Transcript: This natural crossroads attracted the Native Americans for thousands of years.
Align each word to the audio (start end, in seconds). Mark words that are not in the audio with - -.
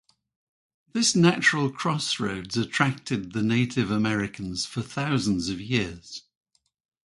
This 0.93 1.15
natural 1.15 1.69
crossroads 1.71 2.57
attracted 2.57 3.33
the 3.33 3.43
Native 3.43 3.91
Americans 3.91 4.65
for 4.65 4.81
thousands 4.81 5.47
of 5.49 5.61
years. 5.61 6.23